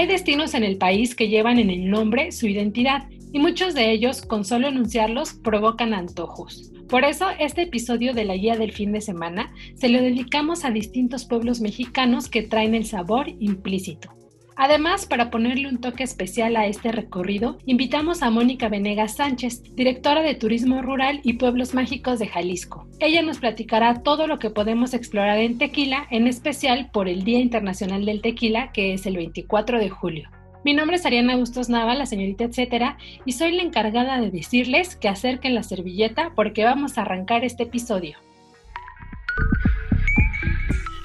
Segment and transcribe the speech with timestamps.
[0.00, 3.92] Hay destinos en el país que llevan en el nombre su identidad y muchos de
[3.92, 6.72] ellos, con solo enunciarlos, provocan antojos.
[6.88, 10.70] Por eso, este episodio de la guía del fin de semana se lo dedicamos a
[10.70, 14.19] distintos pueblos mexicanos que traen el sabor implícito.
[14.62, 20.20] Además, para ponerle un toque especial a este recorrido, invitamos a Mónica Venegas Sánchez, directora
[20.20, 22.86] de Turismo Rural y Pueblos Mágicos de Jalisco.
[22.98, 27.38] Ella nos platicará todo lo que podemos explorar en Tequila, en especial por el Día
[27.38, 30.28] Internacional del Tequila, que es el 24 de julio.
[30.62, 34.94] Mi nombre es Ariana Bustos Nava, la señorita etcétera, y soy la encargada de decirles
[34.94, 38.18] que acerquen la servilleta porque vamos a arrancar este episodio.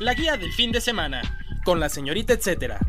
[0.02, 1.22] La guía del fin de semana,
[1.64, 2.82] con la señorita etcétera.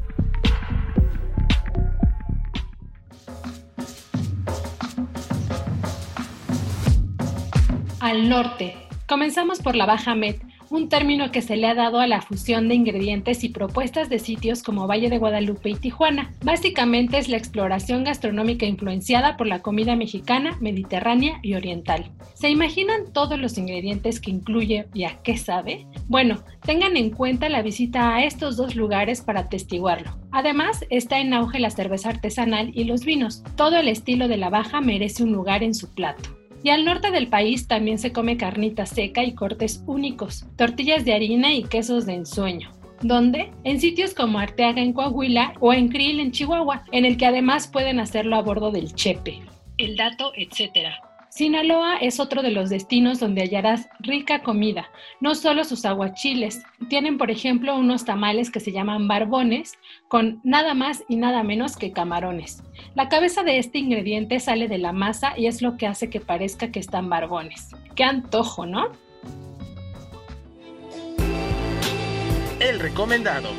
[8.07, 8.77] Al norte.
[9.09, 10.37] Comenzamos por la Baja Med,
[10.71, 14.21] un término que se le ha dado a la fusión de ingredientes y propuestas de
[14.21, 16.33] sitios como Valle de Guadalupe y Tijuana.
[16.45, 22.12] Básicamente es la exploración gastronómica influenciada por la comida mexicana, mediterránea y oriental.
[22.34, 25.89] ¿Se imaginan todos los ingredientes que incluye y a qué sabe?
[26.07, 30.17] Bueno, tengan en cuenta la visita a estos dos lugares para atestiguarlo.
[30.31, 33.43] Además, está en auge la cerveza artesanal y los vinos.
[33.57, 36.46] Todo el estilo de la baja merece un lugar en su plato.
[36.67, 41.14] Y al norte del país también se come carnita seca y cortes únicos, tortillas de
[41.14, 42.72] harina y quesos de ensueño.
[43.03, 43.53] ¿Dónde?
[43.62, 47.69] En sitios como Arteaga en Coahuila o en Krill en Chihuahua, en el que además
[47.69, 49.43] pueden hacerlo a bordo del chepe.
[49.78, 51.06] El dato, etcétera.
[51.37, 54.89] Sinaloa es otro de los destinos donde hallarás rica comida,
[55.21, 59.75] no solo sus aguachiles, tienen por ejemplo unos tamales que se llaman barbones,
[60.09, 62.63] con nada más y nada menos que camarones.
[62.95, 66.21] La cabeza de este ingrediente sale de la masa y es lo que hace que
[66.21, 67.69] parezca que están barbones.
[67.95, 68.93] Qué antojo, ¿no?
[72.61, 73.51] El recomendado.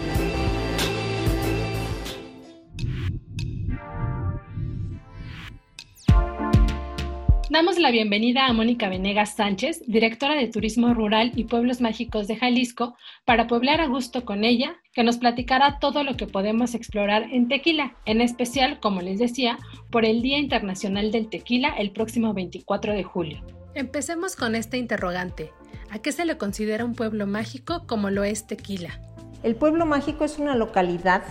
[7.49, 12.35] Damos la bienvenida a Mónica Venegas Sánchez, directora de Turismo Rural y Pueblos Mágicos de
[12.35, 17.23] Jalisco, para poblar a gusto con ella, que nos platicará todo lo que podemos explorar
[17.31, 19.59] en Tequila, en especial, como les decía,
[19.89, 23.41] por el Día Internacional del Tequila el próximo 24 de julio.
[23.75, 25.53] Empecemos con este interrogante.
[25.89, 28.99] ¿A qué se le considera un pueblo mágico como lo es Tequila?
[29.43, 31.23] El pueblo mágico es una localidad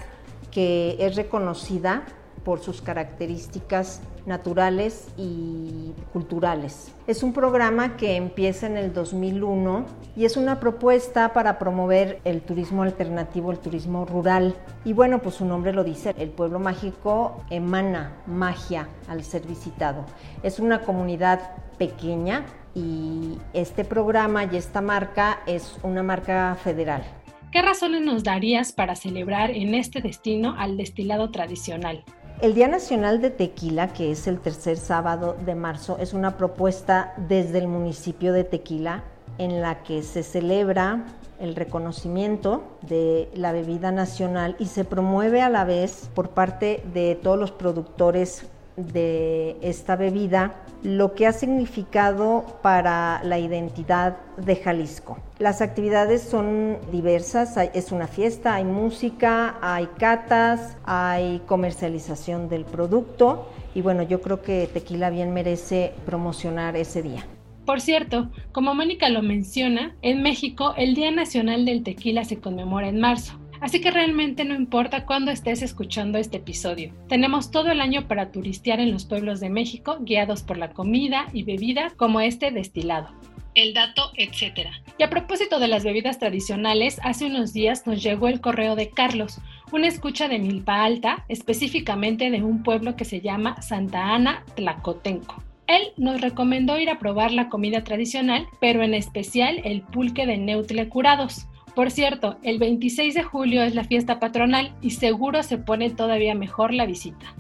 [0.50, 2.06] que es reconocida
[2.47, 6.95] por sus características naturales y culturales.
[7.09, 9.84] Es un programa que empieza en el 2001
[10.15, 14.55] y es una propuesta para promover el turismo alternativo, el turismo rural.
[14.84, 20.05] Y bueno, pues su nombre lo dice, el pueblo mágico emana magia al ser visitado.
[20.45, 22.47] Es una comunidad pequeña
[22.77, 27.03] y este programa y esta marca es una marca federal.
[27.51, 32.05] ¿Qué razones nos darías para celebrar en este destino al destilado tradicional?
[32.42, 37.14] El Día Nacional de Tequila, que es el tercer sábado de marzo, es una propuesta
[37.16, 39.04] desde el municipio de Tequila
[39.38, 41.06] en la que se celebra
[41.41, 47.14] el reconocimiento de la bebida nacional y se promueve a la vez por parte de
[47.14, 48.42] todos los productores
[48.76, 55.19] de esta bebida, lo que ha significado para la identidad de Jalisco.
[55.38, 63.48] Las actividades son diversas, es una fiesta, hay música, hay catas, hay comercialización del producto
[63.75, 67.26] y bueno, yo creo que Tequila bien merece promocionar ese día.
[67.66, 72.89] Por cierto, como Mónica lo menciona, en México el Día Nacional del Tequila se conmemora
[72.89, 73.41] en marzo.
[73.60, 76.92] Así que realmente no importa cuándo estés escuchando este episodio.
[77.08, 81.26] Tenemos todo el año para turistear en los pueblos de México, guiados por la comida
[81.32, 83.08] y bebida como este destilado.
[83.54, 84.68] El dato, etc.
[84.98, 88.91] Y a propósito de las bebidas tradicionales, hace unos días nos llegó el correo de
[88.91, 89.41] Carlos,
[89.72, 95.42] una escucha de Milpa Alta, específicamente de un pueblo que se llama Santa Ana Tlacotenco.
[95.66, 100.36] Él nos recomendó ir a probar la comida tradicional, pero en especial el pulque de
[100.36, 101.47] Neutle curados.
[101.77, 106.34] Por cierto, el 26 de julio es la fiesta patronal y seguro se pone todavía
[106.34, 107.34] mejor la visita.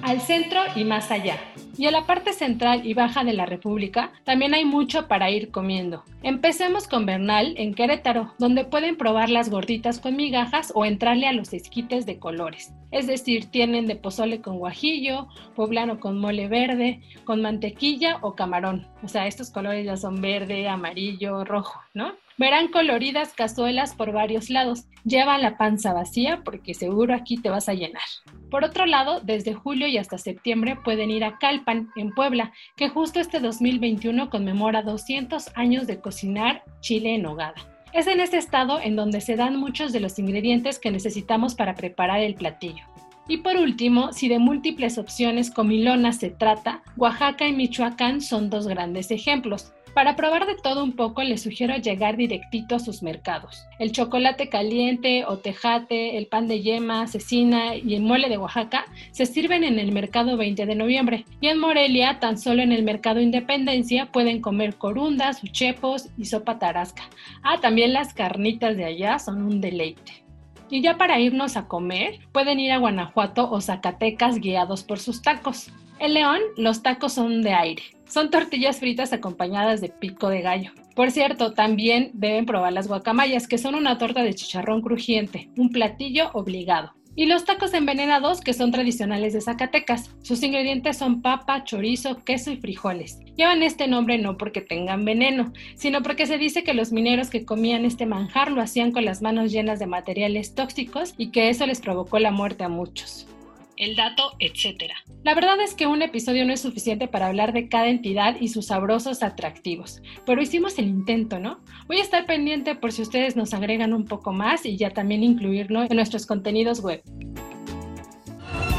[0.00, 1.36] Al centro y más allá.
[1.76, 5.50] Y en la parte central y baja de la República también hay mucho para ir
[5.50, 6.02] comiendo.
[6.22, 11.34] Empecemos con Bernal, en Querétaro, donde pueden probar las gorditas con migajas o entrarle a
[11.34, 12.72] los esquites de colores.
[12.92, 18.86] Es decir, tienen de pozole con guajillo, poblano con mole verde, con mantequilla o camarón.
[19.02, 22.12] O sea, estos colores ya son verde, amarillo, rojo, ¿no?
[22.38, 24.84] Verán coloridas cazuelas por varios lados.
[25.04, 28.02] Lleva la panza vacía porque seguro aquí te vas a llenar.
[28.50, 32.88] Por otro lado, desde julio y hasta septiembre pueden ir a Calpan, en Puebla, que
[32.88, 37.71] justo este 2021 conmemora 200 años de cocinar chile en hogada.
[37.92, 41.74] Es en este estado en donde se dan muchos de los ingredientes que necesitamos para
[41.74, 42.84] preparar el platillo.
[43.28, 48.66] Y por último, si de múltiples opciones comilonas se trata, Oaxaca y Michoacán son dos
[48.66, 49.72] grandes ejemplos.
[49.94, 53.66] Para probar de todo un poco, les sugiero llegar directito a sus mercados.
[53.78, 58.86] El chocolate caliente o tejate, el pan de yema, cecina y el mole de Oaxaca
[59.10, 61.26] se sirven en el mercado 20 de noviembre.
[61.42, 66.58] Y en Morelia, tan solo en el mercado Independencia, pueden comer corundas, uchepos y sopa
[66.58, 67.02] tarasca.
[67.42, 70.24] Ah, también las carnitas de allá son un deleite.
[70.70, 75.20] Y ya para irnos a comer, pueden ir a Guanajuato o Zacatecas guiados por sus
[75.20, 75.70] tacos.
[76.02, 77.84] En León, los tacos son de aire.
[78.08, 80.72] Son tortillas fritas acompañadas de pico de gallo.
[80.96, 85.70] Por cierto, también deben probar las guacamayas, que son una torta de chicharrón crujiente, un
[85.70, 86.92] platillo obligado.
[87.14, 90.10] Y los tacos envenenados, que son tradicionales de Zacatecas.
[90.22, 93.20] Sus ingredientes son papa, chorizo, queso y frijoles.
[93.36, 97.44] Llevan este nombre no porque tengan veneno, sino porque se dice que los mineros que
[97.44, 101.64] comían este manjar lo hacían con las manos llenas de materiales tóxicos y que eso
[101.64, 103.28] les provocó la muerte a muchos
[103.76, 104.92] el dato, etc.
[105.24, 108.48] La verdad es que un episodio no es suficiente para hablar de cada entidad y
[108.48, 111.60] sus sabrosos atractivos, pero hicimos el intento, ¿no?
[111.86, 115.22] Voy a estar pendiente por si ustedes nos agregan un poco más y ya también
[115.22, 117.02] incluirlo en nuestros contenidos web.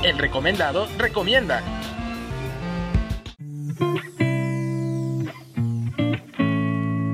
[0.04, 1.64] El recomendado recomienda.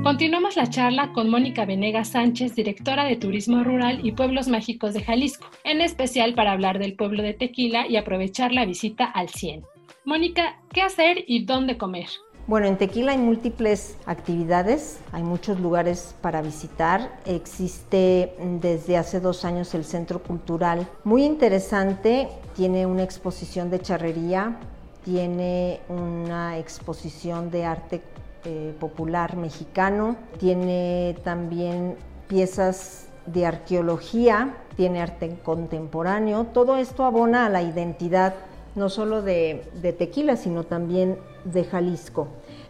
[0.09, 5.03] Continuamos la charla con Mónica Venegas Sánchez, directora de Turismo Rural y Pueblos Mágicos de
[5.03, 9.65] Jalisco, en especial para hablar del pueblo de Tequila y aprovechar la visita al 100.
[10.05, 12.07] Mónica, ¿qué hacer y dónde comer?
[12.47, 17.19] Bueno, en Tequila hay múltiples actividades, hay muchos lugares para visitar.
[17.27, 24.57] Existe desde hace dos años el Centro Cultural, muy interesante, tiene una exposición de charrería,
[25.05, 28.01] tiene una exposición de arte
[28.45, 31.97] eh, popular mexicano, tiene también
[32.27, 38.33] piezas de arqueología, tiene arte contemporáneo, todo esto abona a la identidad
[38.75, 42.27] no solo de, Tequila, sino también de Jalisco.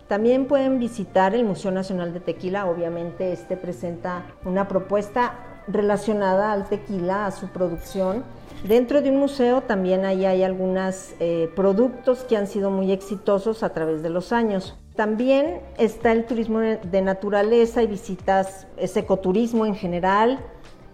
[0.07, 6.67] También pueden visitar el Museo Nacional de Tequila, obviamente este presenta una propuesta relacionada al
[6.67, 8.23] tequila, a su producción.
[8.67, 13.61] Dentro de un museo también ahí hay algunos eh, productos que han sido muy exitosos
[13.61, 14.75] a través de los años.
[14.95, 20.39] También está el turismo de naturaleza y visitas, es ecoturismo en general.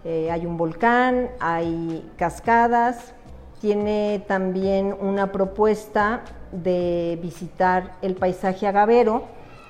[0.04, 3.14] Eh, hay un volcán, hay cascadas.
[3.60, 6.22] Tiene también una propuesta
[6.52, 9.24] de visitar el paisaje agavero,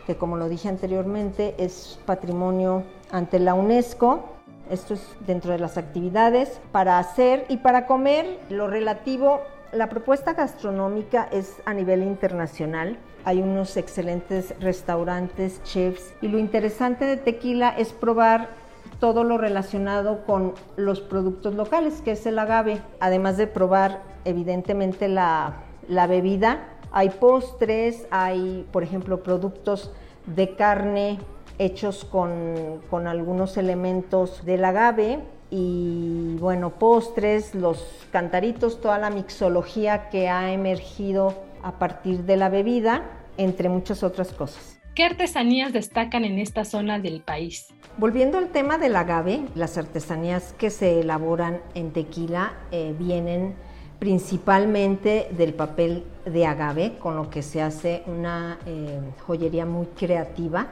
[0.06, 4.25] que como lo dije anteriormente es patrimonio ante la UNESCO.
[4.70, 9.40] Esto es dentro de las actividades para hacer y para comer lo relativo.
[9.73, 17.04] La propuesta gastronómica es a nivel internacional hay unos excelentes restaurantes, chefs, y lo interesante
[17.06, 18.50] de tequila es probar
[19.00, 25.09] todo lo relacionado con los productos locales, que es el agave, además de probar evidentemente
[25.09, 25.56] la,
[25.88, 26.68] bebida.
[26.92, 29.90] Hay postres, hay, por ejemplo, productos
[30.26, 31.18] de carne
[31.59, 35.18] hechos con, con algunos elementos del agave
[35.50, 42.49] y bueno, postres, los cantaritos, toda la mixología que ha emergido a partir de la
[42.49, 43.02] bebida,
[43.37, 44.78] entre muchas otras cosas.
[44.94, 47.66] ¿Qué artesanías destacan en esta zona del país?
[47.99, 53.56] Volviendo al tema del agave, las artesanías que se elaboran en tequila eh, vienen
[53.99, 60.68] principalmente del papel de agave, con lo que se hace una eh, joyería muy creativa.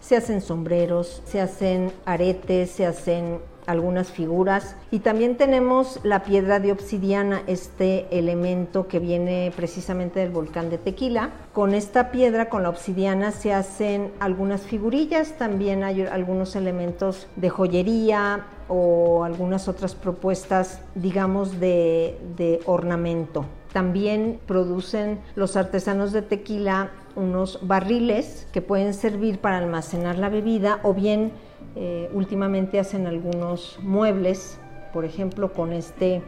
[0.00, 3.40] Se hacen sombreros, se hacen aretes, se hacen
[3.70, 10.30] algunas figuras y también tenemos la piedra de obsidiana, este elemento que viene precisamente del
[10.30, 11.30] volcán de Tequila.
[11.52, 17.48] Con esta piedra, con la obsidiana, se hacen algunas figurillas, también hay algunos elementos de
[17.48, 23.44] joyería o algunas otras propuestas, digamos, de, de ornamento.
[23.72, 30.80] También producen los artesanos de tequila unos barriles que pueden servir para almacenar la bebida
[30.82, 31.32] o bien
[31.76, 34.60] eh, últimamente hacen algunos muebles,
[34.92, 36.22] por ejemplo, con este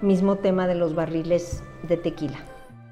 [0.00, 2.38] mismo tema de los barriles de tequila.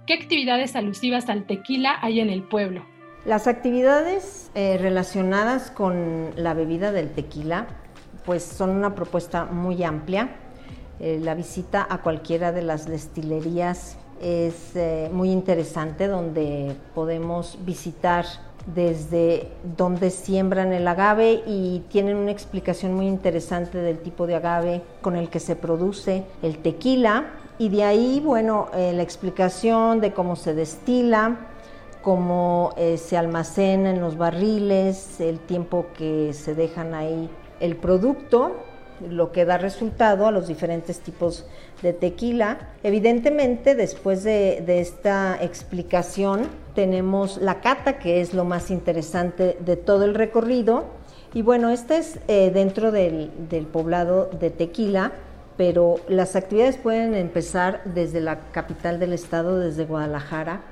[0.07, 2.83] ¿Qué actividades alusivas al tequila hay en el pueblo?
[3.25, 7.67] Las actividades eh, relacionadas con la bebida del tequila
[8.27, 10.37] pues son una propuesta muy amplia.
[11.01, 18.25] Eh, la visita a cualquiera de las destilerías es eh, muy interesante donde podemos visitar
[18.75, 24.83] desde donde siembran el agave y tienen una explicación muy interesante del tipo de agave
[25.01, 27.27] con el que se produce el tequila.
[27.59, 31.39] Y de ahí, bueno, la explicación de cómo se destila,
[32.07, 38.53] cómo eh, se almacena en los barriles, el tiempo que se dejan ahí el producto,
[39.01, 41.47] lo que da resultado a los diferentes tipos
[41.83, 42.59] de tequila.
[42.83, 50.05] Evidentemente, después de, esta explicación, tenemos la cata, que es lo más interesante de todo
[50.05, 50.85] el recorrido.
[51.35, 55.13] Y bueno, este es eh, dentro del, del poblado de Tequila,
[55.57, 60.63] pero las actividades pueden empezar desde la capital del estado, desde Guadalajara,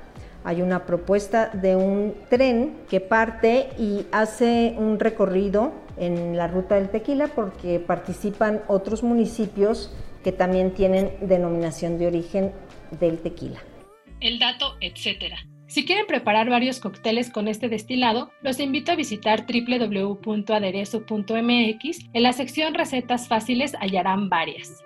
[0.45, 6.75] hay una propuesta de un tren que parte y hace un recorrido en la ruta
[6.75, 12.53] del tequila porque participan otros municipios que también tienen denominación de origen
[12.99, 13.59] del tequila.
[14.19, 15.37] El dato, etcétera.
[15.67, 21.99] Si quieren preparar varios cócteles con este destilado, los invito a visitar www.aderezo.mx.
[22.13, 24.83] En la sección Recetas Fáciles hallarán varias.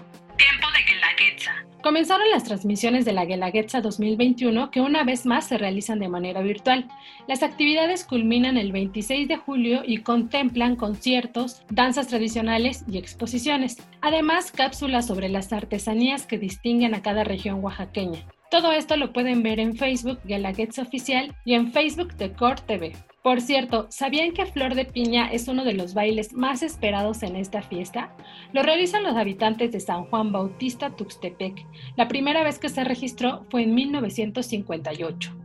[1.83, 6.41] Comenzaron las transmisiones de la Guelaguetza 2021 que una vez más se realizan de manera
[6.41, 6.87] virtual.
[7.27, 13.85] Las actividades culminan el 26 de julio y contemplan conciertos, danzas tradicionales y exposiciones.
[13.99, 18.25] Además, cápsulas sobre las artesanías que distinguen a cada región oaxaqueña.
[18.49, 22.93] Todo esto lo pueden ver en Facebook Guelaguetza Oficial y en Facebook de Core TV.
[23.23, 27.37] Por cierto, ¿sabían que Flor de Piña es uno de los bailes más esperados en
[27.37, 28.13] esta fiesta?
[28.51, 31.65] Lo realizan los habitantes de San Juan Bautista Tuxtepec.
[31.95, 35.42] La primera vez que se registró fue en 1958.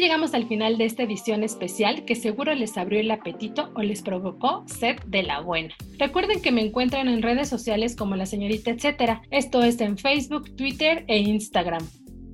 [0.00, 4.00] Llegamos al final de esta edición especial que seguro les abrió el apetito o les
[4.00, 5.74] provocó sed de la buena.
[5.98, 10.56] Recuerden que me encuentran en redes sociales como la señorita etcétera, esto es en Facebook,
[10.56, 11.86] Twitter e Instagram.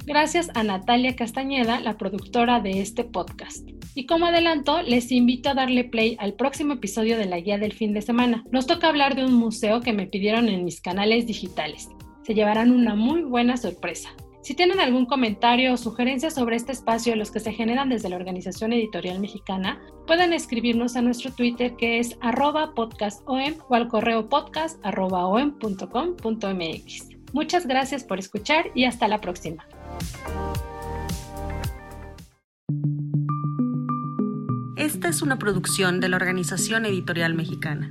[0.04, 3.68] Gracias a Natalia Castañeda, la productora de este podcast.
[3.96, 7.72] Y como adelanto, les invito a darle play al próximo episodio de la guía del
[7.72, 8.44] fin de semana.
[8.52, 11.88] Nos toca hablar de un museo que me pidieron en mis canales digitales.
[12.22, 14.14] Se llevarán una muy buena sorpresa.
[14.46, 18.14] Si tienen algún comentario o sugerencia sobre este espacio, los que se generan desde la
[18.14, 24.28] Organización Editorial Mexicana, pueden escribirnos a nuestro Twitter que es arroba podcastom o al correo
[24.28, 24.78] podcast
[27.32, 29.66] Muchas gracias por escuchar y hasta la próxima.
[34.76, 37.90] Esta es una producción de la Organización Editorial Mexicana.